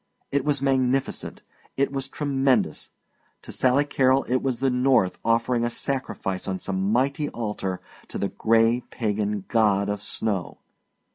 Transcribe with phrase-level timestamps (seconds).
[0.31, 1.43] It was magnificent,
[1.77, 2.89] it was tremendous!
[3.43, 8.29] To Sally Carol it was the North offering sacrifice on some mighty altar to the
[8.29, 10.57] gray pagan God of Snow.